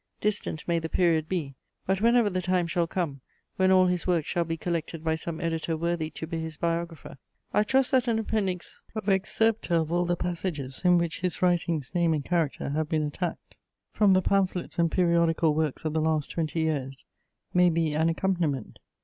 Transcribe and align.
Distant 0.19 0.67
may 0.67 0.79
the 0.79 0.89
period 0.89 1.29
be, 1.29 1.53
but 1.85 2.01
whenever 2.01 2.27
the 2.27 2.41
time 2.41 2.65
shall 2.65 2.87
come, 2.87 3.21
when 3.57 3.69
all 3.69 3.85
his 3.85 4.07
works 4.07 4.27
shall 4.27 4.43
be 4.43 4.57
collected 4.57 5.03
by 5.03 5.13
some 5.13 5.39
editor 5.39 5.77
worthy 5.77 6.09
to 6.09 6.25
be 6.25 6.39
his 6.39 6.57
biographer, 6.57 7.19
I 7.53 7.61
trust 7.61 7.91
that 7.91 8.07
an 8.07 8.17
appendix 8.17 8.81
of 8.95 9.05
excerpta 9.07 9.79
of 9.79 9.91
all 9.91 10.05
the 10.05 10.15
passages, 10.15 10.81
in 10.83 10.97
which 10.97 11.19
his 11.19 11.43
writings, 11.43 11.93
name, 11.93 12.15
and 12.15 12.25
character 12.25 12.69
have 12.71 12.89
been 12.89 13.03
attacked, 13.03 13.53
from 13.91 14.13
the 14.13 14.23
pamphlets 14.23 14.79
and 14.79 14.91
periodical 14.91 15.53
works 15.53 15.85
of 15.85 15.93
the 15.93 16.01
last 16.01 16.31
twenty 16.31 16.61
years, 16.61 17.05
may 17.53 17.69
be 17.69 17.93
an 17.93 18.09
accompaniment. 18.09 18.79